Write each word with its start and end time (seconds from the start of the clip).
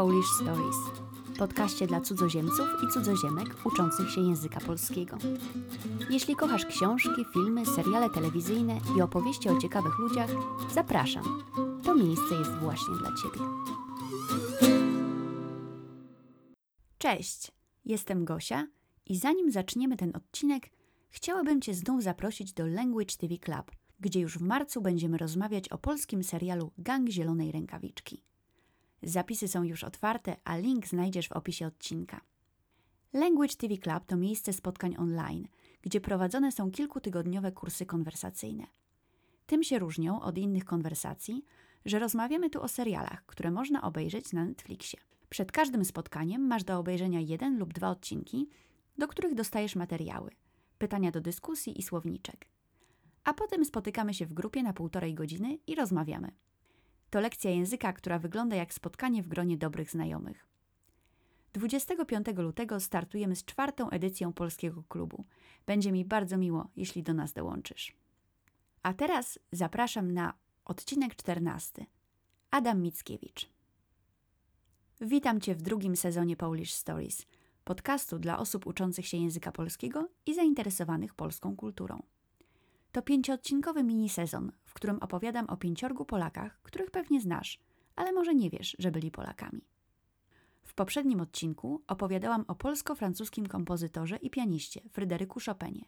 Polish 0.00 0.30
Stories, 0.42 0.76
podcaście 1.38 1.86
dla 1.86 2.00
cudzoziemców 2.00 2.68
i 2.84 2.92
cudzoziemek 2.92 3.66
uczących 3.66 4.10
się 4.10 4.20
języka 4.20 4.60
polskiego. 4.60 5.18
Jeśli 6.10 6.36
kochasz 6.36 6.66
książki, 6.66 7.24
filmy, 7.32 7.66
seriale 7.66 8.10
telewizyjne 8.10 8.80
i 8.96 9.02
opowieści 9.02 9.48
o 9.48 9.58
ciekawych 9.58 9.98
ludziach, 9.98 10.30
zapraszam. 10.74 11.42
To 11.84 11.94
miejsce 11.94 12.34
jest 12.34 12.50
właśnie 12.50 12.94
dla 12.94 13.08
Ciebie. 13.08 13.46
Cześć, 16.98 17.52
jestem 17.84 18.24
Gosia 18.24 18.66
i 19.06 19.16
zanim 19.16 19.50
zaczniemy 19.50 19.96
ten 19.96 20.16
odcinek, 20.16 20.70
chciałabym 21.10 21.60
Cię 21.60 21.74
znów 21.74 22.02
zaprosić 22.02 22.52
do 22.52 22.66
Language 22.66 23.16
TV 23.16 23.38
Club, 23.38 23.70
gdzie 24.00 24.20
już 24.20 24.38
w 24.38 24.42
marcu 24.42 24.80
będziemy 24.80 25.18
rozmawiać 25.18 25.68
o 25.68 25.78
polskim 25.78 26.24
serialu 26.24 26.72
Gang 26.78 27.08
Zielonej 27.08 27.52
Rękawiczki. 27.52 28.29
Zapisy 29.02 29.48
są 29.48 29.62
już 29.62 29.84
otwarte, 29.84 30.36
a 30.44 30.56
link 30.56 30.86
znajdziesz 30.86 31.28
w 31.28 31.32
opisie 31.32 31.66
odcinka. 31.66 32.20
Language 33.12 33.54
TV 33.54 33.76
Club 33.76 34.04
to 34.06 34.16
miejsce 34.16 34.52
spotkań 34.52 34.94
online, 34.98 35.48
gdzie 35.82 36.00
prowadzone 36.00 36.52
są 36.52 36.70
kilkutygodniowe 36.70 37.52
kursy 37.52 37.86
konwersacyjne. 37.86 38.66
Tym 39.46 39.62
się 39.62 39.78
różnią 39.78 40.20
od 40.20 40.38
innych 40.38 40.64
konwersacji, 40.64 41.44
że 41.84 41.98
rozmawiamy 41.98 42.50
tu 42.50 42.62
o 42.62 42.68
serialach, 42.68 43.26
które 43.26 43.50
można 43.50 43.82
obejrzeć 43.82 44.32
na 44.32 44.44
Netflixie. 44.44 45.00
Przed 45.30 45.52
każdym 45.52 45.84
spotkaniem 45.84 46.46
masz 46.46 46.64
do 46.64 46.78
obejrzenia 46.78 47.20
jeden 47.20 47.58
lub 47.58 47.72
dwa 47.72 47.90
odcinki, 47.90 48.48
do 48.98 49.08
których 49.08 49.34
dostajesz 49.34 49.76
materiały, 49.76 50.30
pytania 50.78 51.10
do 51.10 51.20
dyskusji 51.20 51.78
i 51.78 51.82
słowniczek. 51.82 52.46
A 53.24 53.34
potem 53.34 53.64
spotykamy 53.64 54.14
się 54.14 54.26
w 54.26 54.32
grupie 54.32 54.62
na 54.62 54.72
półtorej 54.72 55.14
godziny 55.14 55.58
i 55.66 55.74
rozmawiamy. 55.74 56.32
To 57.10 57.20
lekcja 57.20 57.50
języka, 57.50 57.92
która 57.92 58.18
wygląda 58.18 58.56
jak 58.56 58.74
spotkanie 58.74 59.22
w 59.22 59.28
gronie 59.28 59.58
dobrych 59.58 59.90
znajomych. 59.90 60.46
25 61.52 62.26
lutego 62.36 62.80
startujemy 62.80 63.36
z 63.36 63.44
czwartą 63.44 63.90
edycją 63.90 64.32
Polskiego 64.32 64.82
Klubu. 64.88 65.24
Będzie 65.66 65.92
mi 65.92 66.04
bardzo 66.04 66.36
miło, 66.36 66.68
jeśli 66.76 67.02
do 67.02 67.14
nas 67.14 67.32
dołączysz. 67.32 67.92
A 68.82 68.94
teraz 68.94 69.38
zapraszam 69.52 70.12
na 70.12 70.34
odcinek 70.64 71.16
14. 71.16 71.86
Adam 72.50 72.82
Mickiewicz. 72.82 73.50
Witam 75.00 75.40
Cię 75.40 75.54
w 75.54 75.62
drugim 75.62 75.96
sezonie 75.96 76.36
Polish 76.36 76.72
Stories, 76.72 77.26
podcastu 77.64 78.18
dla 78.18 78.38
osób 78.38 78.66
uczących 78.66 79.06
się 79.06 79.16
języka 79.16 79.52
polskiego 79.52 80.08
i 80.26 80.34
zainteresowanych 80.34 81.14
polską 81.14 81.56
kulturą. 81.56 82.02
To 82.92 83.02
pięcioodcinkowy 83.02 83.84
mini-sezon, 83.84 84.52
w 84.64 84.74
którym 84.74 84.98
opowiadam 84.98 85.46
o 85.46 85.56
pięciorgu 85.56 86.04
Polakach, 86.04 86.58
których 86.62 86.90
pewnie 86.90 87.20
znasz, 87.20 87.58
ale 87.96 88.12
może 88.12 88.34
nie 88.34 88.50
wiesz, 88.50 88.76
że 88.78 88.90
byli 88.90 89.10
Polakami. 89.10 89.64
W 90.62 90.74
poprzednim 90.74 91.20
odcinku 91.20 91.82
opowiadałam 91.86 92.44
o 92.48 92.54
polsko-francuskim 92.54 93.46
kompozytorze 93.46 94.16
i 94.16 94.30
pianiście 94.30 94.80
Fryderyku 94.90 95.40
Chopinie, 95.46 95.84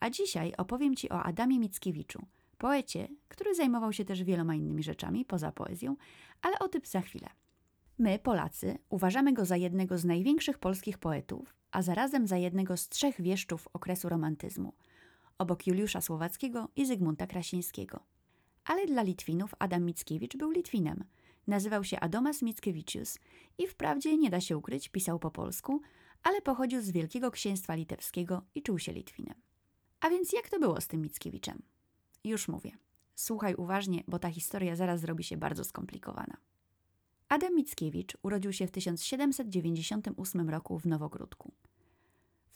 a 0.00 0.10
dzisiaj 0.10 0.52
opowiem 0.58 0.96
Ci 0.96 1.10
o 1.10 1.22
Adamie 1.22 1.58
Mickiewiczu, 1.58 2.26
poecie, 2.58 3.08
który 3.28 3.54
zajmował 3.54 3.92
się 3.92 4.04
też 4.04 4.24
wieloma 4.24 4.54
innymi 4.54 4.82
rzeczami 4.82 5.24
poza 5.24 5.52
poezją, 5.52 5.96
ale 6.42 6.58
o 6.58 6.68
tym 6.68 6.80
za 6.84 7.00
chwilę. 7.00 7.28
My, 7.98 8.18
Polacy, 8.18 8.78
uważamy 8.88 9.32
go 9.32 9.44
za 9.44 9.56
jednego 9.56 9.98
z 9.98 10.04
największych 10.04 10.58
polskich 10.58 10.98
poetów, 10.98 11.54
a 11.70 11.82
zarazem 11.82 12.26
za 12.26 12.36
jednego 12.36 12.76
z 12.76 12.88
trzech 12.88 13.20
wieszczów 13.20 13.68
okresu 13.72 14.08
romantyzmu– 14.08 14.72
obok 15.40 15.66
Juliusza 15.66 16.00
Słowackiego 16.00 16.68
i 16.76 16.86
Zygmunta 16.86 17.26
Krasińskiego. 17.26 18.00
Ale 18.64 18.86
dla 18.86 19.02
Litwinów 19.02 19.54
Adam 19.58 19.84
Mickiewicz 19.84 20.36
był 20.36 20.50
Litwinem. 20.50 21.04
Nazywał 21.46 21.84
się 21.84 22.00
Adomas 22.00 22.42
Mickiewiczius 22.42 23.18
i 23.58 23.66
wprawdzie, 23.66 24.16
nie 24.16 24.30
da 24.30 24.40
się 24.40 24.56
ukryć, 24.56 24.88
pisał 24.88 25.18
po 25.18 25.30
polsku, 25.30 25.80
ale 26.22 26.40
pochodził 26.40 26.82
z 26.82 26.90
Wielkiego 26.90 27.30
Księstwa 27.30 27.74
Litewskiego 27.74 28.42
i 28.54 28.62
czuł 28.62 28.78
się 28.78 28.92
Litwinem. 28.92 29.34
A 30.00 30.10
więc 30.10 30.32
jak 30.32 30.48
to 30.48 30.58
było 30.58 30.80
z 30.80 30.86
tym 30.86 31.02
Mickiewiczem? 31.02 31.62
Już 32.24 32.48
mówię. 32.48 32.70
Słuchaj 33.14 33.54
uważnie, 33.54 34.04
bo 34.08 34.18
ta 34.18 34.30
historia 34.30 34.76
zaraz 34.76 35.00
zrobi 35.00 35.24
się 35.24 35.36
bardzo 35.36 35.64
skomplikowana. 35.64 36.36
Adam 37.28 37.54
Mickiewicz 37.54 38.16
urodził 38.22 38.52
się 38.52 38.66
w 38.66 38.70
1798 38.70 40.50
roku 40.50 40.78
w 40.78 40.86
Nowogródku. 40.86 41.52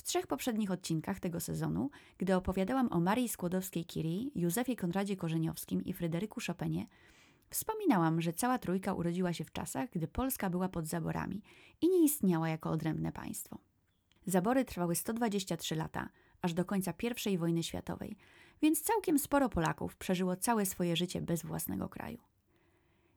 Trzech 0.05 0.27
poprzednich 0.27 0.71
odcinkach 0.71 1.21
tego 1.21 1.41
sezonu, 1.41 1.91
gdy 2.19 2.37
opowiadałam 2.37 2.93
o 2.93 3.01
Marii 3.01 3.29
Skłodowskiej-Curie, 3.29 4.31
Józefie 4.35 4.77
Konradzie 4.77 5.17
Korzeniowskim 5.17 5.85
i 5.85 5.93
Fryderyku 5.93 6.41
Chopinie, 6.47 6.87
wspominałam, 7.51 8.21
że 8.21 8.33
cała 8.33 8.59
trójka 8.59 8.95
urodziła 8.95 9.33
się 9.33 9.45
w 9.45 9.53
czasach, 9.53 9.91
gdy 9.91 10.09
Polska 10.09 10.51
była 10.51 10.69
pod 10.69 10.87
zaborami 10.87 11.43
i 11.81 11.89
nie 11.89 12.05
istniała 12.05 12.49
jako 12.49 12.71
odrębne 12.71 13.13
państwo. 13.13 13.59
Zabory 14.27 14.65
trwały 14.65 14.97
123 14.97 15.75
lata, 15.75 16.09
aż 16.43 16.55
do 16.55 16.65
końca 16.65 16.95
I 17.31 17.39
wojny 17.39 17.63
światowej, 17.63 18.17
więc 18.63 18.81
całkiem 18.81 19.19
sporo 19.19 19.49
Polaków 19.49 19.97
przeżyło 19.97 20.37
całe 20.37 20.67
swoje 20.67 20.97
życie 20.97 21.21
bez 21.21 21.43
własnego 21.43 21.89
kraju. 21.89 22.19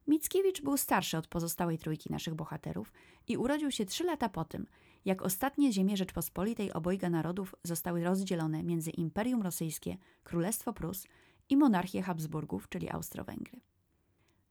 Mickiewicz 0.07 0.61
był 0.61 0.77
starszy 0.77 1.17
od 1.17 1.27
pozostałej 1.27 1.77
trójki 1.77 2.11
naszych 2.11 2.35
bohaterów 2.35 2.93
i 3.27 3.37
urodził 3.37 3.71
się 3.71 3.85
trzy 3.85 4.03
lata 4.03 4.29
po 4.29 4.45
tym, 4.45 4.67
jak 5.06 5.22
ostatnie 5.22 5.74
ziemie 5.74 5.97
Rzeczpospolitej 5.97 6.74
obojga 6.74 7.09
narodów 7.09 7.56
zostały 7.63 8.03
rozdzielone 8.03 8.63
między 8.63 8.91
Imperium 8.91 9.41
Rosyjskie, 9.41 9.97
Królestwo 10.24 10.74
Prus 10.74 11.08
i 11.50 11.58
monarchię 11.58 12.02
Habsburgów, 12.02 12.69
czyli 12.69 12.90
Austro-Węgry. 12.90 13.59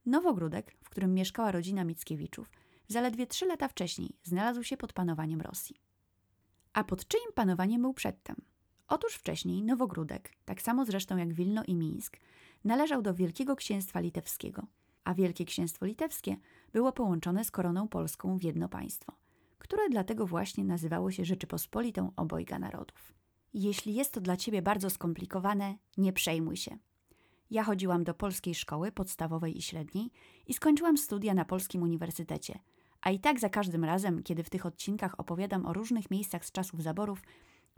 Nowogródek, 0.07 0.77
w 0.85 0.91
którym 0.91 1.15
mieszkała 1.15 1.53
rodzina 1.53 1.85
Mickiewiczów, 1.85 2.51
zaledwie 2.89 3.27
trzy 3.27 3.47
lata 3.47 3.69
wcześniej 3.69 4.17
znalazł 4.23 4.63
się 4.63 4.77
pod 4.77 4.93
panowaniem 4.93 5.41
Rosji. 5.41 5.77
A 6.73 6.85
pod 6.85 7.09
czyim 7.09 7.33
panowaniem 7.35 7.83
był 7.83 7.95
przedtem? 7.95 8.37
Otóż 8.89 9.15
wcześniej 9.15 9.63
Nowogródek, 9.63 10.33
tak 10.45 10.63
samo 10.63 10.85
zresztą 10.85 11.17
jak 11.17 11.35
Wilno 11.35 11.63
i 11.67 11.75
Mińsk, 11.75 12.17
należał 12.65 13.03
do 13.03 13.15
Wielkiego 13.15 13.57
Księstwa 13.57 14.01
Litewskiego, 14.01 14.67
a 15.05 15.15
Wielkie 15.15 15.45
Księstwo 15.45 15.87
Litewskie 15.87 16.37
było 16.73 16.93
połączone 16.93 17.45
z 17.45 17.51
koroną 17.51 17.89
polską 17.89 18.39
w 18.39 18.43
jedno 18.43 18.69
państwo– 18.69 19.13
które 19.59 19.89
dlatego 19.89 20.27
właśnie 20.27 20.65
nazywało 20.65 21.11
się 21.11 21.25
Rzeczypospolitą 21.25 22.13
Obojga 22.17 22.59
Narodów. 22.59 23.15
Jeśli 23.55 23.95
jest 23.95 24.13
to 24.13 24.21
dla 24.21 24.37
Ciebie 24.37 24.63
bardzo 24.63 24.91
skomplikowane, 24.91 25.77
nie 25.97 26.13
przejmuj 26.13 26.57
się. 26.57 26.79
Ja 27.51 27.65
chodziłam 27.65 28.05
do 28.05 28.15
polskiej 28.15 28.55
szkoły 28.55 28.93
podstawowej 28.93 29.59
i 29.59 29.63
średniej 29.63 30.11
i 30.47 30.55
skończyłam 30.55 30.99
studia 30.99 31.35
na 31.35 31.45
Polskim 31.45 31.83
Uniwersytecie. 31.83 32.59
A 33.01 33.11
i 33.11 33.21
tak 33.21 33.41
za 33.41 33.49
każdym 33.49 33.85
razem, 33.85 34.23
kiedy 34.23 34.45
w 34.45 34.51
tych 34.51 34.67
odcinkach 34.67 35.21
opowiadam 35.21 35.67
o 35.67 35.73
różnych 35.73 36.11
miejscach 36.11 36.45
z 36.45 36.53
czasów 36.53 36.83
zaborów, 36.83 37.23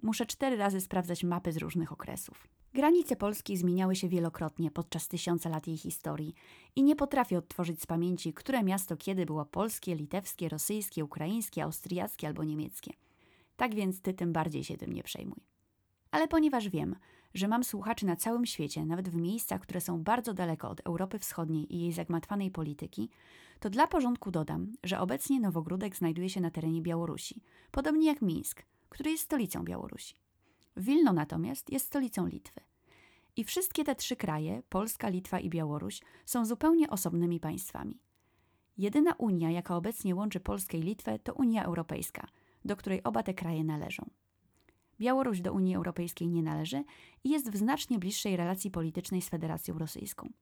muszę 0.02 0.26
cztery 0.26 0.56
razy 0.56 0.80
sprawdzać 0.80 1.24
mapy 1.24 1.52
z 1.52 1.56
różnych 1.56 1.92
okresów. 1.92 2.48
Granice 2.74 3.16
Polski 3.16 3.56
zmieniały 3.56 3.96
się 3.96 4.08
wielokrotnie 4.08 4.70
podczas 4.70 5.08
tysiąca 5.08 5.48
lat 5.48 5.66
jej 5.66 5.76
historii 5.76 6.34
i 6.76 6.82
nie 6.82 6.96
potrafię 6.96 7.38
odtworzyć 7.38 7.82
z 7.82 7.86
pamięci, 7.86 8.32
które 8.32 8.62
miasto 8.62 8.96
kiedy 8.96 9.26
było 9.26 9.44
polskie, 9.44 9.94
litewskie, 9.94 10.48
rosyjskie, 10.48 11.04
ukraińskie, 11.04 11.64
austriackie 11.64 12.26
albo 12.26 12.44
niemieckie. 12.44 12.92
Tak 13.56 13.74
więc 13.74 14.00
ty 14.00 14.14
tym 14.14 14.32
bardziej 14.32 14.64
się 14.64 14.76
tym 14.76 14.92
nie 14.92 15.02
przejmuj. 15.02 15.40
Ale 16.10 16.28
ponieważ 16.28 16.68
wiem, 16.68 16.96
że 17.34 17.48
mam 17.48 17.64
słuchaczy 17.64 18.06
na 18.06 18.16
całym 18.16 18.46
świecie, 18.46 18.86
nawet 18.86 19.08
w 19.08 19.14
miejscach, 19.14 19.60
które 19.60 19.80
są 19.80 20.02
bardzo 20.02 20.34
daleko 20.34 20.70
od 20.70 20.80
Europy 20.80 21.18
Wschodniej 21.18 21.74
i 21.74 21.80
jej 21.80 21.92
zagmatwanej 21.92 22.50
polityki, 22.50 23.10
to 23.60 23.70
dla 23.70 23.86
porządku 23.86 24.30
dodam, 24.30 24.72
że 24.84 25.00
obecnie 25.00 25.40
Nowogródek 25.40 25.96
znajduje 25.96 26.30
się 26.30 26.40
na 26.40 26.50
terenie 26.50 26.82
Białorusi, 26.82 27.42
podobnie 27.70 28.06
jak 28.06 28.22
Mińsk, 28.22 28.62
który 28.88 29.10
jest 29.10 29.24
stolicą 29.24 29.64
Białorusi. 29.64 30.27
Wilno 30.78 31.12
natomiast 31.12 31.70
jest 31.72 31.86
stolicą 31.86 32.26
Litwy. 32.26 32.60
I 33.36 33.44
wszystkie 33.44 33.84
te 33.84 33.94
trzy 33.94 34.16
kraje, 34.16 34.62
Polska, 34.68 35.08
Litwa 35.08 35.40
i 35.40 35.50
Białoruś, 35.50 36.00
są 36.26 36.46
zupełnie 36.46 36.90
osobnymi 36.90 37.40
państwami. 37.40 37.98
Jedyna 38.78 39.12
Unia, 39.12 39.50
jaka 39.50 39.76
obecnie 39.76 40.14
łączy 40.14 40.40
Polskę 40.40 40.78
i 40.78 40.82
Litwę, 40.82 41.18
to 41.18 41.34
Unia 41.34 41.64
Europejska, 41.64 42.26
do 42.64 42.76
której 42.76 43.02
oba 43.02 43.22
te 43.22 43.34
kraje 43.34 43.64
należą. 43.64 44.10
Białoruś 45.00 45.40
do 45.40 45.52
Unii 45.52 45.76
Europejskiej 45.76 46.28
nie 46.28 46.42
należy 46.42 46.84
i 47.24 47.30
jest 47.30 47.50
w 47.50 47.56
znacznie 47.56 47.98
bliższej 47.98 48.36
relacji 48.36 48.70
politycznej 48.70 49.22
z 49.22 49.28
Federacją 49.28 49.78
Rosyjską. 49.78 50.32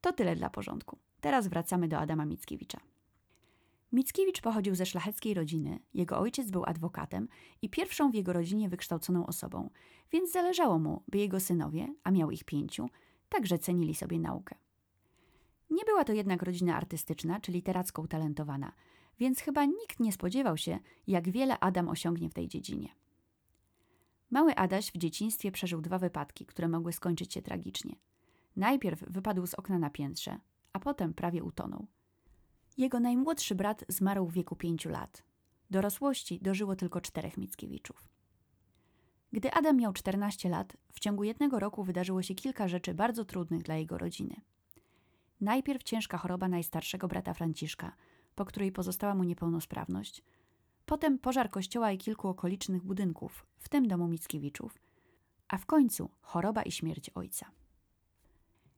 To 0.00 0.12
tyle 0.12 0.36
dla 0.36 0.50
porządku. 0.50 0.98
Teraz 1.20 1.48
wracamy 1.48 1.88
do 1.88 1.98
Adama 1.98 2.24
Mickiewicza. 2.24 2.80
Mickiewicz 3.92 4.40
pochodził 4.40 4.74
ze 4.74 4.86
szlacheckiej 4.86 5.34
rodziny, 5.34 5.78
jego 5.94 6.18
ojciec 6.18 6.50
był 6.50 6.64
adwokatem 6.64 7.28
i 7.62 7.70
pierwszą 7.70 8.10
w 8.10 8.14
jego 8.14 8.32
rodzinie 8.32 8.68
wykształconą 8.68 9.26
osobą, 9.26 9.70
więc 10.12 10.32
zależało 10.32 10.78
mu, 10.78 11.02
by 11.08 11.18
jego 11.18 11.40
synowie, 11.40 11.94
a 12.04 12.10
miał 12.10 12.30
ich 12.30 12.44
pięciu, 12.44 12.88
także 13.28 13.58
cenili 13.58 13.94
sobie 13.94 14.18
naukę. 14.18 14.56
Nie 15.70 15.84
była 15.84 16.04
to 16.04 16.12
jednak 16.12 16.42
rodzina 16.42 16.76
artystyczna 16.76 17.40
czy 17.40 17.52
literacko 17.52 18.02
utalentowana, 18.02 18.72
więc 19.18 19.40
chyba 19.40 19.64
nikt 19.64 20.00
nie 20.00 20.12
spodziewał 20.12 20.56
się, 20.56 20.78
jak 21.06 21.30
wiele 21.30 21.58
Adam 21.60 21.88
osiągnie 21.88 22.30
w 22.30 22.34
tej 22.34 22.48
dziedzinie. 22.48 22.88
Mały 24.30 24.54
Adaś 24.54 24.92
w 24.92 24.96
dzieciństwie 24.96 25.52
przeżył 25.52 25.80
dwa 25.80 25.98
wypadki, 25.98 26.46
które 26.46 26.68
mogły 26.68 26.92
skończyć 26.92 27.34
się 27.34 27.42
tragicznie. 27.42 27.96
Najpierw 28.56 29.00
wypadł 29.00 29.46
z 29.46 29.54
okna 29.54 29.78
na 29.78 29.90
piętrze, 29.90 30.38
a 30.72 30.78
potem 30.78 31.14
prawie 31.14 31.44
utonął– 31.44 31.86
Jego 32.80 33.00
najmłodszy 33.00 33.54
brat 33.54 33.84
zmarł 33.88 34.26
w 34.26 34.32
wieku 34.32 34.56
pięciu 34.56 34.88
lat. 34.88 35.22
Dorosłości 35.70 36.38
dożyło 36.42 36.76
tylko 36.76 37.00
czterech 37.00 37.36
Mickiewiczów. 37.36 38.08
Gdy 39.32 39.52
Adam 39.52 39.76
miał 39.76 39.92
14 39.92 40.48
lat, 40.48 40.76
w 40.92 41.00
ciągu 41.00 41.24
jednego 41.24 41.58
roku 41.58 41.84
wydarzyło 41.84 42.22
się 42.22 42.34
kilka 42.34 42.68
rzeczy 42.68 42.94
bardzo 42.94 43.24
trudnych 43.24 43.62
dla 43.62 43.76
jego 43.76 43.98
rodziny. 43.98 44.36
Najpierw 45.40 45.82
ciężka 45.82 46.18
choroba 46.18 46.48
najstarszego 46.48 47.08
brata 47.08 47.34
Franciszka, 47.34 47.92
po 48.34 48.44
której 48.44 48.72
pozostała 48.72 49.14
mu 49.14 49.24
niepełnosprawność. 49.24 50.22
Potem 50.86 51.18
pożar 51.18 51.50
kościoła 51.50 51.92
i 51.92 51.98
kilku 51.98 52.28
okolicznych 52.28 52.84
budynków, 52.84 53.46
w 53.58 53.68
tym 53.68 53.88
domu 53.88 54.08
Mickiewiczów. 54.08 54.78
A 55.48 55.58
w 55.58 55.66
końcu 55.66 56.10
choroba 56.20 56.62
i 56.62 56.72
śmierć 56.72 57.10
ojca. 57.10 57.50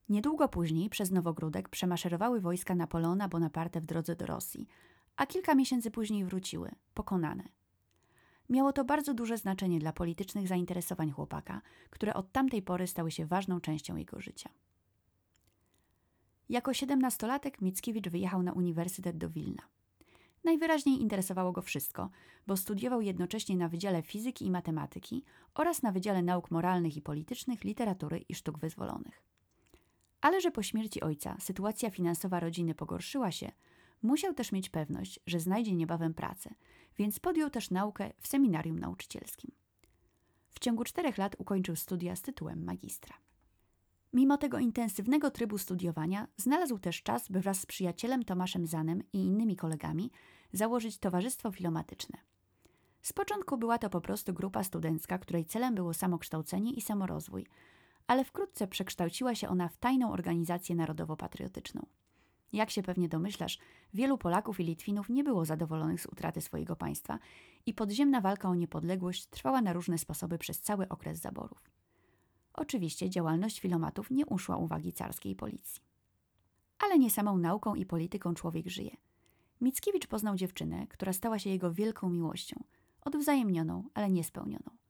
Niedługo 0.08 0.48
później 0.48 0.90
przez 0.90 1.10
Nowogródek 1.10 1.68
przemaszerowały 1.68 2.40
wojska 2.40 2.74
Napoleona 2.74 3.28
Bonaparte 3.28 3.80
w 3.80 3.86
drodze 3.86 4.16
do 4.16 4.26
Rosji, 4.26 4.68
a 5.16 5.26
kilka 5.26 5.54
miesięcy 5.54 5.90
później 5.90 6.24
wróciły, 6.24 6.70
pokonane. 6.94 7.44
Miało 8.48 8.72
to 8.72 8.84
bardzo 8.84 9.14
duże 9.14 9.38
znaczenie 9.38 9.78
dla 9.78 9.92
politycznych 9.92 10.48
zainteresowań 10.48 11.10
chłopaka, 11.10 11.62
które 11.90 12.14
od 12.14 12.32
tamtej 12.32 12.62
pory 12.62 12.86
stały 12.86 13.10
się 13.10 13.26
ważną 13.26 13.60
częścią 13.60 13.96
jego 13.96 14.20
życia. 14.20 14.50
Jako 16.48 16.74
siedemnastolatek 16.74 17.60
Mickiewicz 17.60 18.08
wyjechał 18.08 18.42
na 18.42 18.52
uniwersytet 18.52 19.18
do 19.18 19.30
Wilna. 19.30 19.62
Najwyraźniej 20.44 21.00
interesowało 21.00 21.52
go 21.52 21.62
wszystko, 21.62 22.10
bo 22.46 22.56
studiował 22.56 23.00
jednocześnie 23.00 23.56
na 23.56 23.68
Wydziale 23.68 24.02
Fizyki 24.02 24.46
i 24.46 24.50
Matematyki 24.50 25.24
oraz 25.54 25.82
na 25.82 25.92
Wydziale 25.92 26.22
Nauk 26.22 26.50
Moralnych 26.50 26.96
i 26.96 27.02
Politycznych, 27.02 27.64
Literatury 27.64 28.24
i 28.28 28.34
Sztuk 28.34 28.58
Wyzwolonych. 28.58 29.31
Ale 30.22 30.40
że 30.40 30.50
po 30.50 30.62
śmierci 30.62 31.00
ojca 31.00 31.36
sytuacja 31.40 31.90
finansowa 31.90 32.40
rodziny 32.40 32.74
pogorszyła 32.74 33.32
się, 33.32 33.52
musiał 34.02 34.34
też 34.34 34.52
mieć 34.52 34.68
pewność, 34.68 35.20
że 35.26 35.40
znajdzie 35.40 35.74
niebawem 35.74 36.14
pracę, 36.14 36.54
więc 36.98 37.20
podjął 37.20 37.50
też 37.50 37.70
naukę 37.70 38.12
w 38.20 38.28
seminarium 38.28 38.78
nauczycielskim. 38.78 39.50
W 40.50 40.60
ciągu 40.60 40.84
czterech 40.84 41.18
lat 41.18 41.36
ukończył 41.38 41.76
studia 41.76 42.16
z 42.16 42.22
tytułem 42.22 42.64
magistra. 42.64 43.14
Mimo 44.12 44.38
tego 44.38 44.58
intensywnego 44.58 45.30
trybu 45.30 45.58
studiowania, 45.58 46.28
znalazł 46.36 46.78
też 46.78 47.02
czas, 47.02 47.28
by 47.28 47.40
wraz 47.40 47.60
z 47.60 47.66
przyjacielem 47.66 48.24
Tomaszem 48.24 48.66
Zanem 48.66 49.02
i 49.12 49.18
innymi 49.18 49.56
kolegami 49.56 50.10
założyć 50.52 50.98
Towarzystwo 50.98 51.52
Filomatyczne. 51.52 52.18
Z 53.02 53.12
początku 53.12 53.56
była 53.56 53.78
to 53.78 53.90
po 53.90 54.00
prostu 54.00 54.32
grupa 54.32 54.64
studencka, 54.64 55.18
której 55.18 55.44
celem 55.44 55.74
było 55.74 55.94
samokształcenie 55.94 56.72
i 56.72 56.80
samorozwój, 56.80 57.46
ale 58.12 58.24
wkrótce 58.24 58.66
przekształciła 58.66 59.34
się 59.34 59.48
ona 59.48 59.68
w 59.68 59.76
tajną 59.76 60.12
organizację 60.12 60.76
narodowo-patriotyczną. 60.76 61.86
Jak 62.52 62.70
się 62.70 62.82
pewnie 62.82 63.08
domyślasz, 63.08 63.58
wielu 63.94 64.18
Polaków 64.18 64.60
i 64.60 64.64
Litwinów 64.64 65.08
nie 65.08 65.24
było 65.24 65.44
zadowolonych 65.44 66.00
z 66.00 66.06
utraty 66.06 66.40
swojego 66.40 66.76
państwa 66.76 67.18
i 67.66 67.74
podziemna 67.74 68.20
walka 68.20 68.48
o 68.48 68.54
niepodległość 68.54 69.26
trwała 69.26 69.62
na 69.62 69.72
różne 69.72 69.98
sposoby 69.98 70.38
przez 70.38 70.60
cały 70.60 70.88
okres 70.88 71.18
zaborów. 71.18 71.70
Oczywiście 72.54 73.10
działalność 73.10 73.60
filomatów 73.60 74.10
nie 74.10 74.26
uszła 74.26 74.56
uwagi 74.56 74.92
carskiej 74.92 75.36
policji. 75.36 75.82
Ale 76.78 76.98
nie 76.98 77.10
samą 77.10 77.38
nauką 77.38 77.74
i 77.74 77.86
polityką 77.86 78.34
człowiek 78.34 78.68
żyje. 78.68 78.96
Mickiewicz 79.60 80.06
poznał 80.06 80.36
dziewczynę, 80.36 80.86
która 80.86 81.12
stała 81.12 81.38
się 81.38 81.50
jego 81.50 81.72
wielką 81.72 82.10
miłością, 82.10 82.64
odwzajemnioną, 83.00 83.84
ale 83.94 84.10
niespełnioną. 84.10 84.81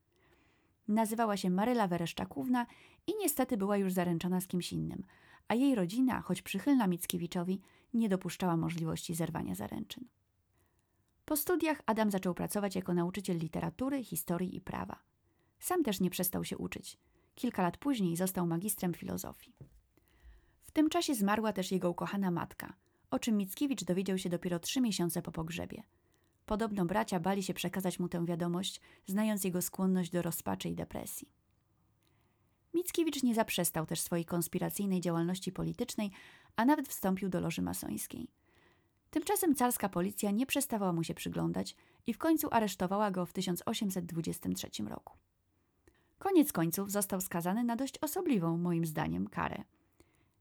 Nazywała 0.89 1.37
się 1.37 1.51
Maryla 1.51 1.89
Wereszczakówna 1.89 2.67
i 3.07 3.13
niestety 3.21 3.57
była 3.57 3.77
już 3.77 3.93
zaręczona 3.93 4.41
z 4.41 4.47
kimś 4.47 4.73
innym, 4.73 5.05
a 5.49 5.55
jej 5.55 5.75
rodzina, 5.75 6.21
choć 6.21 6.43
przychylna 6.43 6.87
Mickiewiczowi, 6.87 7.61
nie 7.95 8.09
dopuszczała 8.09 8.57
możliwości 8.57 9.15
zerwania 9.15 9.55
zaręczyn. 9.55 10.05
Po 11.25 11.37
studiach 11.37 11.83
Adam 11.87 12.11
zaczął 12.11 12.35
pracować 12.35 12.77
jako 12.77 12.95
nauczyciel 12.95 13.39
literatury, 13.39 14.05
historii 14.05 14.57
i 14.57 14.61
prawa. 14.61 15.03
Sam 15.61 15.83
też 15.83 16.01
nie 16.01 16.11
przestał 16.11 16.45
się 16.45 16.59
uczyć. 16.59 16.99
Kilka 17.35 17.63
lat 17.63 17.77
później 17.77 18.17
został 18.17 18.47
magistrem 18.47 18.95
filozofii. 18.95 19.55
W 20.63 20.71
tym 20.71 20.89
czasie 20.89 21.15
zmarła 21.15 21.53
też 21.53 21.73
jego 21.73 21.91
ukochana 21.91 22.31
matka, 22.31 22.73
o 23.11 23.19
czym 23.19 23.37
Mickiewicz 23.37 23.85
dowiedział 23.85 24.19
się 24.19 24.29
dopiero 24.29 24.59
trzy 24.59 24.81
miesiące 24.81 25.23
po 25.23 25.33
pogrzebie. 25.33 25.83
Podobno 26.47 26.85
bracia 26.85 27.21
bali 27.21 27.43
się 27.43 27.55
przekazać 27.55 27.99
mu 27.99 28.09
tę 28.09 28.27
wiadomość, 28.27 28.81
znając 29.07 29.45
jego 29.45 29.63
skłonność 29.63 30.11
do 30.11 30.23
rozpaczy 30.23 30.69
i 30.69 30.75
depresji. 30.75 31.29
Mickiewicz 32.75 33.23
nie 33.23 33.35
zaprzestał 33.35 33.87
też 33.87 34.01
swojej 34.01 34.25
konspiracyjnej 34.25 35.01
działalności 35.01 35.53
politycznej, 35.53 36.11
a 36.57 36.65
nawet 36.65 36.89
wstąpił 36.89 37.29
do 37.29 37.41
loży 37.41 37.63
masońskiej. 37.63 38.29
Tymczasem 39.11 39.55
carska 39.55 39.89
policja 39.89 40.31
nie 40.31 40.47
przestawała 40.47 40.93
mu 40.93 41.05
się 41.05 41.15
przyglądać 41.15 41.77
i 42.07 42.15
w 42.15 42.19
końcu 42.19 42.49
aresztowała 42.51 43.11
go 43.11 43.27
w 43.27 43.33
1823 43.33 44.69
roku. 44.85 45.17
Koniec 46.19 46.53
końców 46.53 46.91
został 46.91 47.21
skazany 47.21 47.65
na 47.65 47.77
dość 47.77 47.99
osobliwą, 47.99 48.59
moim 48.59 48.87
zdaniem, 48.87 49.29
karę. 49.29 49.65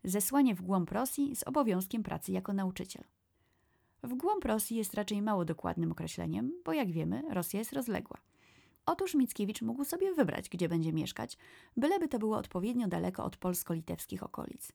Zesłanie 0.03 0.55
w 0.55 0.61
głąb 0.61 0.91
Rosji 0.91 1.35
z 1.35 1.43
obowiązkiem 1.43 2.03
pracy 2.03 2.31
jako 2.31 2.53
nauczyciel. 2.53 3.03
W 4.03 4.13
głąb 4.13 4.45
Rosji 4.45 4.77
jest 4.77 4.93
raczej 4.93 5.21
mało 5.21 5.45
dokładnym 5.45 5.91
określeniem, 5.91 6.51
bo 6.65 6.73
jak 6.73 6.91
wiemy, 6.91 7.23
Rosja 7.29 7.59
jest 7.59 7.73
rozległa. 7.73 8.17
Otóż 8.85 9.15
Mickiewicz 9.15 9.61
mógł 9.61 9.85
sobie 9.85 10.13
wybrać, 10.13 10.49
gdzie 10.49 10.69
będzie 10.69 10.93
mieszkać, 10.93 11.37
byleby 11.77 12.07
to 12.07 12.19
było 12.19 12.37
odpowiednio 12.37 12.87
daleko 12.87 13.23
od 13.23 13.37
polsko-litewskich 13.37 14.23
okolic. 14.23 14.71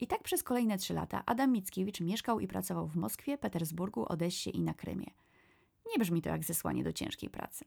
I 0.00 0.06
tak 0.06 0.22
przez 0.22 0.42
kolejne 0.42 0.78
trzy 0.78 0.94
lata 0.94 1.22
Adam 1.26 1.52
Mickiewicz 1.52 2.00
mieszkał 2.00 2.40
i 2.40 2.46
pracował 2.46 2.88
w 2.88 2.96
Moskwie, 2.96 3.38
Petersburgu, 3.38 4.04
Odessie 4.08 4.50
i 4.50 4.62
na 4.62 4.74
Krymie. 4.74 5.10
Nie 5.92 5.98
brzmi 5.98 6.22
to 6.22 6.28
jak 6.28 6.44
zesłanie 6.44 6.84
do 6.84 6.92
ciężkiej 6.92 7.30
pracy. 7.30 7.64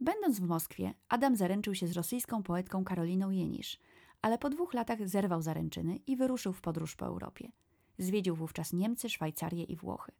Będąc 0.00 0.40
w 0.40 0.46
Moskwie, 0.46 0.94
Adam 1.08 1.36
zaręczył 1.36 1.74
się 1.74 1.86
z 1.86 1.92
rosyjską 1.92 2.42
poetką 2.42 2.84
Karoliną 2.84 3.30
Jenisz, 3.30 3.78
ale 4.22 4.38
po 4.38 4.50
dwóch 4.50 4.74
latach 4.74 5.08
zerwał 5.08 5.42
zaręczyny 5.42 5.96
i 6.06 6.16
wyruszył 6.16 6.52
w 6.52 6.60
podróż 6.60 6.96
po 6.96 7.06
Europie. 7.06 7.52
Zwiedził 8.00 8.36
wówczas 8.36 8.72
Niemcy, 8.72 9.08
Szwajcarię 9.08 9.64
i 9.64 9.76
Włochy. 9.76 10.12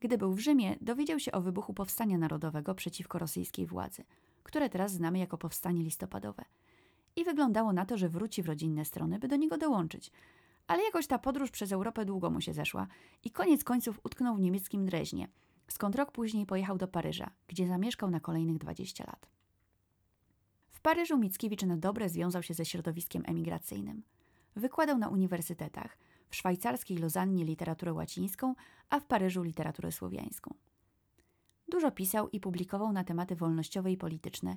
Gdy 0.00 0.18
był 0.18 0.32
w 0.32 0.38
Rzymie, 0.38 0.76
dowiedział 0.80 1.18
się 1.18 1.32
o 1.32 1.40
wybuchu 1.40 1.74
powstania 1.74 2.18
narodowego 2.18 2.74
przeciwko 2.74 3.18
rosyjskiej 3.18 3.66
władzy, 3.66 4.04
które 4.42 4.68
teraz 4.68 4.92
znamy 4.92 5.18
jako 5.18 5.38
powstanie 5.38 5.82
listopadowe. 5.82 6.44
I 7.16 7.24
wyglądało 7.24 7.72
na 7.72 7.86
to, 7.86 7.98
że 7.98 8.08
wróci 8.08 8.42
w 8.42 8.46
rodzinne 8.46 8.84
strony, 8.84 9.18
by 9.18 9.28
do 9.28 9.36
niego 9.36 9.58
dołączyć. 9.58 10.12
Ale 10.66 10.84
jakoś 10.84 11.06
ta 11.06 11.18
podróż 11.18 11.50
przez 11.50 11.72
Europę 11.72 12.04
długo 12.04 12.30
mu 12.30 12.40
się 12.40 12.52
zeszła 12.52 12.86
i 13.24 13.30
koniec 13.30 13.64
końców 13.64 14.00
utknął 14.04 14.36
w 14.36 14.40
niemieckim 14.40 14.86
Dreźnie, 14.86 15.28
skąd 15.68 15.96
rok 15.96 16.12
później 16.12 16.46
pojechał 16.46 16.78
do 16.78 16.88
Paryża, 16.88 17.30
gdzie 17.48 17.66
zamieszkał 17.66 18.10
na 18.10 18.20
kolejnych 18.20 18.58
20 18.58 19.04
lat. 19.04 19.28
W 20.70 20.80
Paryżu 20.80 21.18
Mickiewicz 21.18 21.62
na 21.62 21.76
dobre 21.76 22.08
związał 22.08 22.42
się 22.42 22.54
ze 22.54 22.64
środowiskiem 22.64 23.22
emigracyjnym. 23.26 24.02
Wykładał 24.56 24.98
na 24.98 25.08
uniwersytetach, 25.08 25.98
w 26.30 26.36
szwajcarskiej 26.36 26.98
Lozannie 26.98 27.44
literaturę 27.44 27.92
łacińską, 27.92 28.54
a 28.90 29.00
w 29.00 29.06
Paryżu 29.06 29.42
literaturę 29.42 29.92
słowiańską. 29.92 30.54
Dużo 31.68 31.90
pisał 31.90 32.28
i 32.28 32.40
publikował 32.40 32.92
na 32.92 33.04
tematy 33.04 33.36
wolnościowe 33.36 33.92
i 33.92 33.96
polityczne. 33.96 34.56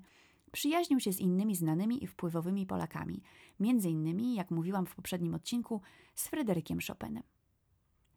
Przyjaźnił 0.52 1.00
się 1.00 1.14
z 1.14 1.20
innymi 1.20 1.56
znanymi 1.56 2.04
i 2.04 2.08
wpływowymi 2.08 2.66
Polakami, 2.66 3.22
między 3.60 3.90
innymi, 3.90 4.36
jak 4.36 4.52
mówiłam 4.52 4.86
w 4.86 4.96
poprzednim 4.96 5.36
odcinku, 5.36 5.82
z 6.16 6.28
Fryderykiem 6.28 6.80
Chopinem. 6.88 7.24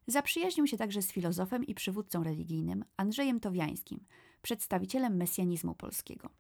Zaprzyjaźnił 0.07 0.67
się 0.67 0.77
także 0.77 1.03
z 1.03 1.13
filozofem 1.13 1.65
i 1.65 1.75
przywódcą 1.75 2.23
religijnym 2.25 2.85
Andrzejem 2.97 3.41
Towiańskim, 3.41 4.05
przedstawicielem 4.43 5.17
mesjanizmu 5.17 5.75
polskiego. 5.75 6.31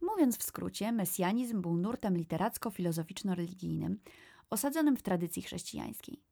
Mówiąc 0.00 0.38
w 0.38 0.42
skrócie, 0.42 0.92
mesjanizm 0.92 1.60
był 1.62 1.76
nurtem 1.76 2.16
literacko-filozoficzno-religijnym, 2.16 3.96
osadzonym 4.50 4.96
w 4.96 5.02
tradycji 5.02 5.42
chrześcijańskiej. 5.42 6.22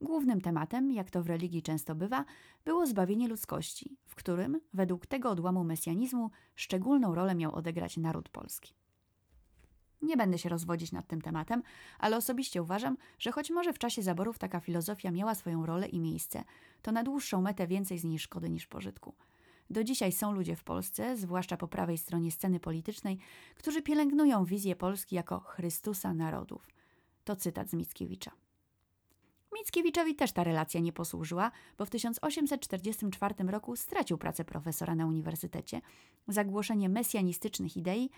Głównym 0.00 0.40
tematem, 0.40 0.92
jak 0.92 1.10
to 1.10 1.22
w 1.22 1.26
religii 1.26 1.62
często 1.62 1.94
bywa, 1.94 2.24
było 2.64 2.86
zbawienie 2.86 3.28
ludzkości, 3.28 3.96
w 4.06 4.14
którym, 4.14 4.60
według 4.74 5.06
tego 5.06 5.30
odłamu 5.30 5.64
mesjanizmu, 5.64 6.30
szczególną 6.54 7.14
rolę 7.14 7.34
miał 7.34 7.54
odegrać 7.54 7.96
naród 7.96 8.28
polski. 8.28 8.74
Nie 10.02 10.16
będę 10.16 10.38
się 10.38 10.48
rozwodzić 10.48 10.92
nad 10.92 11.06
tym 11.06 11.20
tematem, 11.20 11.62
ale 11.98 12.16
osobiście 12.16 12.62
uważam, 12.62 12.96
że 13.18 13.32
choć 13.32 13.50
może 13.50 13.72
w 13.72 13.78
czasie 13.78 14.02
zaborów 14.02 14.38
taka 14.38 14.60
filozofia 14.60 15.10
miała 15.10 15.34
swoją 15.34 15.66
rolę 15.66 15.88
i 15.88 16.00
miejsce, 16.00 16.44
to 16.82 16.92
na 16.92 17.02
dłuższą 17.02 17.40
metę 17.40 17.66
więcej 17.66 17.98
z 17.98 18.04
niej 18.04 18.18
szkody 18.18 18.50
niż 18.50 18.66
pożytku. 18.66 19.14
Do 19.70 19.84
dzisiaj 19.84 20.12
są 20.12 20.32
ludzie 20.32 20.56
w 20.56 20.64
Polsce, 20.64 21.16
zwłaszcza 21.16 21.56
po 21.56 21.68
prawej 21.68 21.98
stronie 21.98 22.32
sceny 22.32 22.60
politycznej, 22.60 23.18
którzy 23.54 23.82
pielęgnują 23.82 24.44
wizję 24.44 24.76
Polski 24.76 25.16
jako 25.16 25.40
Chrystusa 25.40 26.14
narodów. 26.14 26.68
To 27.24 27.36
cytat 27.36 27.70
z 27.70 27.74
Mickiewicza. 27.74 28.45
Mickiewiczowi 29.58 30.14
też 30.14 30.32
ta 30.32 30.44
relacja 30.44 30.80
nie 30.80 30.92
posłużyła, 30.92 31.50
bo 31.78 31.86
w 31.86 31.90
1844 31.90 33.34
roku 33.44 33.76
stracił 33.76 34.18
pracę 34.18 34.44
profesora 34.44 34.94
na 34.94 35.06
uniwersytecie 35.06 35.80
za 36.28 36.44
głoszenie 36.44 36.88
mesjanistycznych 36.88 37.76
idei, 37.76 38.10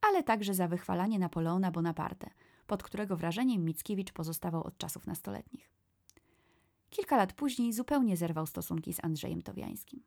ale 0.00 0.22
także 0.22 0.54
za 0.54 0.68
wychwalanie 0.68 1.18
Napoleona 1.18 1.70
Bonaparte, 1.70 2.30
pod 2.66 2.82
którego 2.82 3.16
wrażeniem 3.16 3.64
Mickiewicz 3.64 4.12
pozostawał 4.12 4.64
od 4.64 4.78
czasów 4.78 5.06
nastoletnich. 5.06 5.70
Kilka 6.90 7.16
lat 7.16 7.32
później 7.32 7.72
zupełnie 7.72 8.16
zerwał 8.16 8.46
stosunki 8.46 8.92
z 8.92 9.04
Andrzejem 9.04 9.42
Towiańskim. 9.42 10.02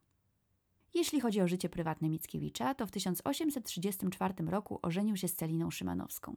Jeśli 0.94 1.22
chodzi 1.22 1.42
o 1.42 1.48
życie 1.48 1.70
prywatne 1.70 2.10
Mickiewicza, 2.10 2.74
to 2.74 2.88
w 2.88 2.92
1834 2.92 4.34
roku 4.46 4.80
ożenił 4.82 5.18
się 5.18 5.28
z 5.28 5.36
Celiną 5.36 5.72
Szymanowską. 5.72 6.36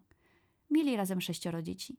Mieli 0.70 0.96
razem 0.96 1.20
sześcioro 1.20 1.62
dzieci. 1.62 1.96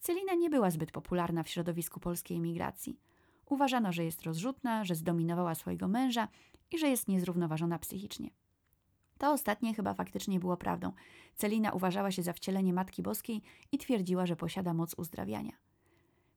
Celina 0.00 0.34
nie 0.34 0.50
była 0.50 0.70
zbyt 0.70 0.92
popularna 0.92 1.42
w 1.42 1.48
środowisku 1.48 2.00
polskiej 2.00 2.36
emigracji. 2.36 2.98
Uważano, 3.46 3.92
że 3.92 4.04
jest 4.04 4.22
rozrzutna, 4.22 4.84
że 4.84 4.94
zdominowała 4.94 5.54
swojego 5.54 5.88
męża 5.88 6.28
i 6.70 6.78
że 6.78 6.88
jest 6.88 7.08
niezrównoważona 7.08 7.78
psychicznie. 7.78 8.30
To 9.18 9.32
ostatnie 9.32 9.74
chyba 9.74 9.94
faktycznie 9.94 10.40
było 10.40 10.56
prawdą. 10.56 10.92
Celina 11.34 11.72
uważała 11.72 12.10
się 12.10 12.22
za 12.22 12.32
wcielenie 12.32 12.72
Matki 12.72 13.02
Boskiej 13.02 13.42
i 13.72 13.78
twierdziła, 13.78 14.26
że 14.26 14.36
posiada 14.36 14.74
moc 14.74 14.94
uzdrawiania. 14.94 15.52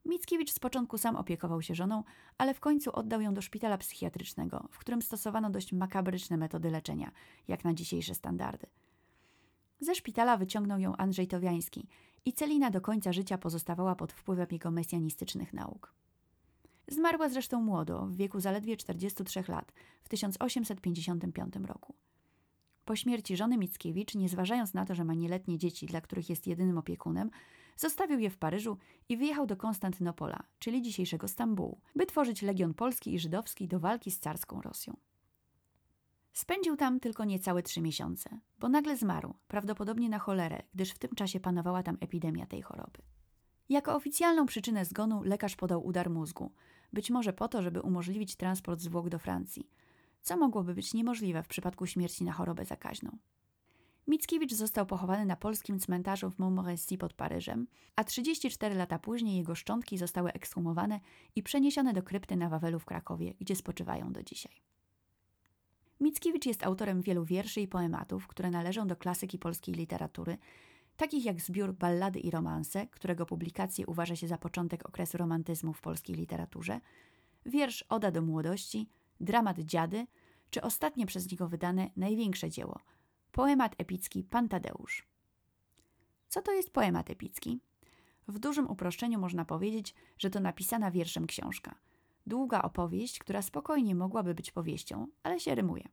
Mickiewicz 0.06 0.52
z 0.52 0.60
początku 0.60 0.98
sam 0.98 1.16
opiekował 1.16 1.62
się 1.62 1.76
żoną, 1.76 2.04
ale 2.38 2.54
w 2.54 2.60
końcu 2.60 2.92
oddał 2.96 3.22
ją 3.22 3.34
do 3.34 3.42
szpitala 3.42 3.78
psychiatrycznego, 3.78 4.68
w 4.72 4.78
którym 4.78 5.02
stosowano 5.02 5.50
dość 5.50 5.74
makabryczne 5.74 6.38
metody 6.38 6.70
leczenia, 6.70 7.12
jak 7.48 7.64
na 7.64 7.74
dzisiejsze 7.74 8.16
standardy. 8.16 8.68
Ze 9.80 9.96
szpitala 9.96 10.38
wyciągnął 10.38 10.80
ją 10.80 10.96
Andrzej 10.96 11.28
Towiański 11.28 11.88
i 12.26 12.34
Celina 12.34 12.72
do 12.72 12.82
końca 12.82 13.12
życia 13.12 13.38
pozostawała 13.38 13.96
pod 13.96 14.14
wpływem 14.14 14.48
jego 14.52 14.72
mesjanistycznych 14.72 15.54
nauk. 15.54 15.94
Zmarła 16.88 17.30
zresztą 17.30 17.62
młodo, 17.62 18.06
w 18.06 18.16
wieku 18.16 18.40
zaledwie 18.40 18.78
43 18.78 19.44
lat, 19.48 19.74
w 20.04 20.10
1855 20.10 21.56
roku. 21.56 21.96
Po 22.86 22.96
śmierci 22.96 23.38
żony 23.38 23.58
Mickiewicz, 23.58 24.16
nie 24.16 24.30
zważając 24.30 24.74
na 24.74 24.86
to, 24.86 24.96
że 24.96 25.04
ma 25.04 25.14
nieletnie 25.14 25.58
dzieci, 25.58 25.86
dla 25.86 26.02
których 26.02 26.30
jest 26.30 26.48
jedynym 26.48 26.78
opiekunem, 26.78 27.30
zostawił 27.78 28.20
je 28.20 28.30
w 28.30 28.38
Paryżu 28.38 28.78
i 29.10 29.18
wyjechał 29.18 29.46
do 29.46 29.58
Konstantynopola, 29.58 30.44
czyli 30.60 30.82
dzisiejszego 30.82 31.28
Stambułu, 31.28 31.82
by 31.96 32.06
tworzyć 32.06 32.42
Legion 32.42 32.74
Polski 32.74 33.14
i 33.14 33.20
Żydowski 33.20 33.68
do 33.68 33.80
walki 33.80 34.12
z 34.12 34.20
carską 34.20 34.62
Rosją. 34.62 34.98
Spędził 36.34 36.76
tam 36.76 37.00
tylko 37.00 37.26
niecałe 37.26 37.64
trzy 37.64 37.82
miesiące, 37.82 38.40
bo 38.60 38.70
nagle 38.70 38.98
zmarł, 38.98 39.34
prawdopodobnie 39.48 40.10
na 40.10 40.20
cholerę, 40.20 40.64
gdyż 40.74 40.92
w 40.92 41.00
tym 41.00 41.12
czasie 41.16 41.40
panowała 41.40 41.84
tam 41.84 41.98
epidemia 42.02 42.46
tej 42.46 42.62
choroby. 42.62 43.00
Jako 43.70 43.96
oficjalną 43.96 44.46
przyczynę 44.46 44.86
zgonu 44.86 45.24
lekarz 45.24 45.56
podał 45.56 45.86
udar 45.86 46.10
mózgu, 46.10 46.52
być 46.94 47.10
może 47.10 47.34
po 47.34 47.48
to, 47.48 47.62
żeby 47.62 47.82
umożliwić 47.82 48.36
transport 48.36 48.80
zwłok 48.80 49.10
do 49.10 49.20
Francji, 49.20 49.70
co 50.22 50.38
mogłoby 50.38 50.74
być 50.74 50.94
niemożliwe 50.94 51.44
w 51.44 51.48
przypadku 51.48 51.86
śmierci 51.86 52.24
na 52.24 52.32
chorobę 52.32 52.66
zakaźną. 52.66 53.18
Mickiewicz 54.08 54.54
został 54.54 54.86
pochowany 54.86 55.26
na 55.26 55.36
polskim 55.36 55.80
cmentarzu 55.80 56.30
w 56.30 56.40
Montmorency 56.40 56.98
pod 56.98 57.14
Paryżem, 57.14 57.68
a 57.96 58.04
34 58.04 58.76
lata 58.76 59.00
później 59.00 59.38
jego 59.38 59.56
szczątki 59.56 59.98
zostały 59.98 60.34
ekshumowane 60.34 61.00
i 61.36 61.44
przeniesione 61.44 61.94
do 61.94 62.04
krypty 62.04 62.36
na 62.36 62.50
Wawelu 62.50 62.80
w 62.80 62.86
Krakowie, 62.86 63.34
gdzie 63.40 63.56
spoczywają 63.56 64.14
do 64.14 64.24
dzisiaj. 64.24 64.73
Mickiewicz 66.00 66.46
jest 66.46 66.64
autorem 66.64 67.02
wielu 67.02 67.26
wierszy 67.26 67.62
i 67.62 67.68
poematów, 67.68 68.28
które 68.28 68.52
należą 68.52 68.88
do 68.88 68.96
klasyki 68.96 69.40
polskiej 69.40 69.76
literatury, 69.76 70.38
takich 70.98 71.26
jak 71.26 71.42
zbiór 71.42 71.74
Ballady 71.74 72.20
i 72.20 72.32
romanse, 72.32 72.88
którego 72.88 73.26
publikację 73.26 73.88
uważa 73.88 74.16
się 74.16 74.28
za 74.28 74.38
początek 74.38 74.86
okresu 74.86 75.18
romantyzmu 75.18 75.74
w 75.74 75.82
polskiej 75.82 76.16
literaturze, 76.16 76.80
wiersz 77.46 77.86
Oda 77.90 78.12
do 78.12 78.22
młodości, 78.22 78.90
dramat 79.20 79.60
Dziady, 79.60 80.08
czy 80.50 80.62
ostatnie 80.62 81.06
przez 81.06 81.32
niego 81.32 81.48
wydane 81.48 81.90
największe 81.96 82.50
dzieło– 82.50 82.80
Poemat 83.34 83.76
epicki 83.78 84.24
Pan 84.24 84.50
Tadeusz. 84.50 85.08
Co 86.28 86.42
to 86.42 86.52
jest 86.52 86.74
poemat 86.74 87.10
epicki? 87.10 87.60
W 88.28 88.40
dużym 88.40 88.70
uproszczeniu 88.70 89.20
można 89.20 89.46
powiedzieć, 89.46 89.96
że 90.18 90.30
to 90.30 90.40
napisana 90.40 90.92
wierszem 90.92 91.28
książka. 91.28 91.76
Długa 92.28 92.62
opowieść, 92.62 93.20
która 93.20 93.42
spokojnie 93.42 93.96
mogłaby 93.96 94.34
być 94.36 94.52
powieścią, 94.52 95.08
ale 95.24 95.40
się 95.40 95.56
rymuje. 95.56 95.90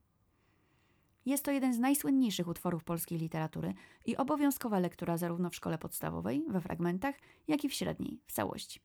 Jest 1.26 1.44
to 1.44 1.50
jeden 1.50 1.74
z 1.74 1.78
najsłynniejszych 1.78 2.48
utworów 2.48 2.84
polskiej 2.84 3.18
literatury 3.18 3.74
i 4.06 4.16
obowiązkowa 4.16 4.78
lektura 4.78 5.16
zarówno 5.16 5.50
w 5.50 5.54
szkole 5.54 5.78
podstawowej, 5.78 6.44
we 6.48 6.60
fragmentach, 6.60 7.14
jak 7.48 7.64
i 7.64 7.68
w 7.68 7.74
średniej, 7.74 8.20
w 8.26 8.32
całości. 8.32 8.80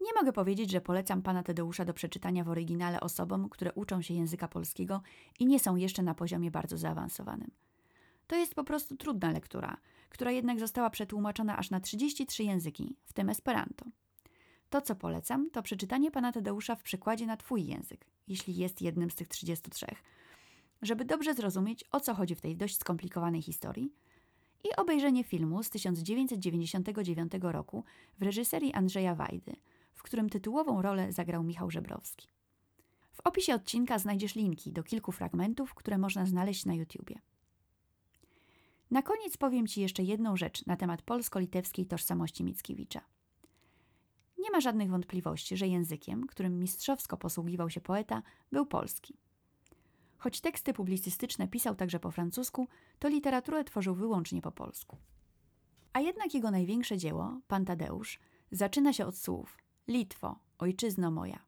Nie 0.00 0.12
mogę 0.14 0.32
powiedzieć, 0.32 0.70
że 0.70 0.80
polecam 0.80 1.22
pana 1.22 1.42
Tadeusza 1.42 1.84
do 1.84 1.94
przeczytania 1.94 2.44
w 2.44 2.48
oryginale 2.48 3.00
osobom, 3.00 3.48
które 3.48 3.72
uczą 3.72 4.02
się 4.02 4.14
języka 4.14 4.48
polskiego 4.48 5.02
i 5.40 5.46
nie 5.46 5.60
są 5.60 5.76
jeszcze 5.76 6.02
na 6.02 6.14
poziomie 6.14 6.50
bardzo 6.50 6.78
zaawansowanym. 6.78 7.50
To 8.26 8.36
jest 8.36 8.54
po 8.54 8.64
prostu 8.64 8.96
trudna 8.96 9.30
lektura, 9.30 9.76
która 10.08 10.30
jednak 10.30 10.60
została 10.60 10.90
przetłumaczona 10.90 11.56
aż 11.56 11.70
na 11.70 11.80
33 11.80 12.44
języki, 12.44 12.96
w 13.04 13.12
tym 13.12 13.28
Esperanto. 13.28 13.84
To, 14.74 14.80
co 14.80 14.94
polecam, 14.94 15.50
to 15.50 15.62
przeczytanie 15.62 16.10
pana 16.10 16.32
Tadeusza 16.32 16.76
w 16.76 16.82
przekładzie 16.82 17.26
na 17.26 17.36
twój 17.36 17.66
język, 17.66 18.06
jeśli 18.28 18.56
jest 18.56 18.82
jednym 18.82 19.10
z 19.10 19.14
tych 19.14 19.28
33, 19.28 19.86
żeby 20.82 21.04
dobrze 21.04 21.34
zrozumieć, 21.34 21.84
o 21.92 22.00
co 22.00 22.14
chodzi 22.14 22.34
w 22.34 22.40
tej 22.40 22.56
dość 22.56 22.78
skomplikowanej 22.78 23.42
historii, 23.42 23.92
i 24.64 24.76
obejrzenie 24.76 25.24
filmu 25.24 25.62
z 25.62 25.70
1999 25.70 27.32
roku 27.40 27.84
w 28.18 28.22
reżyserii 28.22 28.72
Andrzeja 28.72 29.14
Wajdy– 29.14 29.56
w 29.94 30.02
którym 30.02 30.30
tytułową 30.30 30.82
rolę 30.82 31.12
zagrał 31.12 31.42
Michał 31.42 31.70
Żebrowski. 31.70 32.28
W 33.12 33.20
opisie 33.24 33.54
odcinka 33.54 33.98
znajdziesz 33.98 34.34
linki 34.34 34.72
do 34.72 34.82
kilku 34.82 35.12
fragmentów, 35.12 35.74
które 35.74 35.98
można 35.98 36.26
znaleźć 36.26 36.64
na 36.64 36.74
YouTubie. 36.74 37.14
Na 38.90 39.02
koniec 39.02 39.36
powiem 39.36 39.66
Ci 39.66 39.80
jeszcze 39.80 40.02
jedną 40.02 40.36
rzecz 40.36 40.66
na 40.66 40.76
temat 40.76 41.02
polsko-litewskiej 41.02 41.86
tożsamości 41.86 42.44
Mickiewicza. 42.44 43.13
Nie 44.44 44.50
ma 44.50 44.60
żadnych 44.60 44.90
wątpliwości, 44.90 45.56
że 45.56 45.68
językiem, 45.68 46.26
którym 46.26 46.60
mistrzowsko 46.60 47.16
posługiwał 47.16 47.70
się 47.70 47.80
poeta, 47.80 48.22
był 48.52 48.66
polski. 48.66 49.16
Choć 50.18 50.40
teksty 50.40 50.72
publicystyczne 50.72 51.48
pisał 51.48 51.74
także 51.74 52.00
po 52.00 52.10
francusku, 52.10 52.68
to 52.98 53.08
literaturę 53.08 53.64
tworzył 53.64 53.94
wyłącznie 53.94 54.42
po 54.42 54.52
polsku. 54.52 54.98
A 55.92 56.00
jednak 56.00 56.34
jego 56.34 56.50
największe 56.50 56.98
dzieło, 56.98 57.40
Pan 57.48 57.64
Tadeusz, 57.64 58.18
zaczyna 58.50 58.92
się 58.92 59.06
od 59.06 59.16
słów 59.16 59.58
Litwo, 59.88 60.38
ojczyzno 60.58 61.10
moja. 61.10 61.42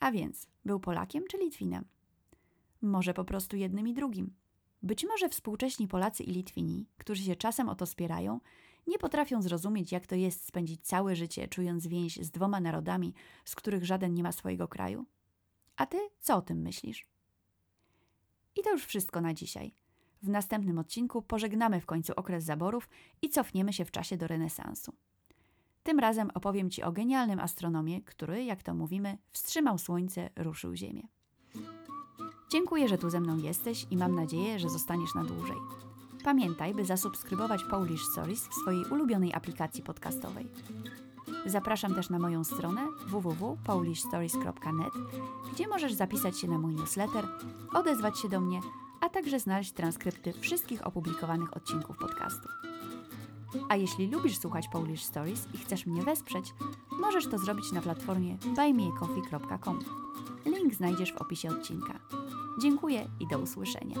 A 0.00 0.12
więc, 0.12 0.48
był 0.64 0.80
Polakiem 0.80 1.24
czy 1.30 1.38
Litwinem? 1.38 1.84
Może 2.82 3.14
po 3.14 3.24
prostu 3.24 3.56
jednym 3.56 3.88
i 3.88 3.94
drugim. 3.94 4.34
Być 4.82 5.04
może 5.04 5.28
współcześni 5.28 5.88
Polacy 5.88 6.22
i 6.24 6.30
Litwini, 6.30 6.86
którzy 6.98 7.22
się 7.22 7.36
czasem 7.36 7.68
o 7.68 7.74
to 7.74 7.86
spierają, 7.86 8.40
nie 8.90 8.98
potrafią 8.98 9.42
zrozumieć, 9.42 9.92
jak 9.92 10.06
to 10.06 10.14
jest 10.14 10.46
spędzić 10.46 10.80
całe 10.82 11.16
życie 11.16 11.48
czując 11.48 11.86
więź 11.86 12.16
z 12.16 12.30
dwoma 12.30 12.60
narodami, 12.60 13.14
z 13.44 13.54
których 13.54 13.84
żaden 13.84 14.14
nie 14.14 14.22
ma 14.22 14.32
swojego 14.32 14.68
kraju? 14.68 15.06
A 15.76 15.86
ty 15.86 15.96
co 16.20 16.36
o 16.36 16.42
tym 16.42 16.62
myślisz? 16.62 17.06
I 18.56 18.62
to 18.62 18.70
już 18.70 18.84
wszystko 18.84 19.20
na 19.20 19.34
dzisiaj. 19.34 19.74
W 20.22 20.28
następnym 20.28 20.78
odcinku 20.78 21.22
pożegnamy 21.22 21.80
w 21.80 21.86
końcu 21.86 22.12
okres 22.16 22.44
zaborów 22.44 22.88
i 23.22 23.28
cofniemy 23.28 23.72
się 23.72 23.84
w 23.84 23.90
czasie 23.90 24.16
do 24.16 24.26
renesansu. 24.26 24.92
Tym 25.82 25.98
razem 25.98 26.30
opowiem 26.34 26.70
Ci 26.70 26.82
o 26.82 26.92
genialnym 26.92 27.40
astronomie, 27.40 28.02
który, 28.02 28.44
jak 28.44 28.62
to 28.62 28.74
mówimy, 28.74 29.18
wstrzymał 29.32 29.78
Słońce, 29.78 30.30
ruszył 30.36 30.74
Ziemię. 30.74 31.08
Dziękuję, 32.52 32.88
że 32.88 32.98
tu 32.98 33.10
ze 33.10 33.20
mną 33.20 33.38
jesteś 33.38 33.86
i 33.90 33.96
mam 33.96 34.14
nadzieję, 34.14 34.58
że 34.58 34.68
zostaniesz 34.68 35.14
na 35.14 35.24
dłużej. 35.24 35.89
Pamiętaj, 36.24 36.74
by 36.74 36.84
zasubskrybować 36.84 37.64
Polish 37.64 38.06
Stories 38.06 38.48
w 38.48 38.54
swojej 38.54 38.84
ulubionej 38.84 39.34
aplikacji 39.34 39.82
podcastowej. 39.82 40.48
Zapraszam 41.46 41.94
też 41.94 42.10
na 42.10 42.18
moją 42.18 42.44
stronę 42.44 42.86
www.polishstories.net, 43.06 44.92
gdzie 45.52 45.68
możesz 45.68 45.92
zapisać 45.92 46.40
się 46.40 46.48
na 46.48 46.58
mój 46.58 46.74
newsletter, 46.74 47.28
odezwać 47.74 48.18
się 48.18 48.28
do 48.28 48.40
mnie, 48.40 48.60
a 49.00 49.08
także 49.08 49.40
znaleźć 49.40 49.72
transkrypty 49.72 50.32
wszystkich 50.32 50.86
opublikowanych 50.86 51.56
odcinków 51.56 51.98
podcastu. 51.98 52.48
A 53.68 53.76
jeśli 53.76 54.10
lubisz 54.10 54.38
słuchać 54.38 54.68
Polish 54.68 55.04
Stories 55.04 55.48
i 55.54 55.58
chcesz 55.58 55.86
mnie 55.86 56.02
wesprzeć, 56.02 56.54
możesz 57.00 57.26
to 57.26 57.38
zrobić 57.38 57.72
na 57.72 57.80
platformie 57.80 58.36
buymeacoffee.com. 58.56 59.78
Link 60.46 60.74
znajdziesz 60.74 61.12
w 61.12 61.16
opisie 61.16 61.48
odcinka. 61.48 61.98
Dziękuję 62.62 63.08
i 63.20 63.28
do 63.28 63.38
usłyszenia. 63.38 63.96